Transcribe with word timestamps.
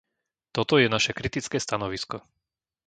Toto 0.55 0.75
je 0.81 0.89
naše 0.95 1.11
kritické 1.19 1.57
stanovisko. 1.65 2.17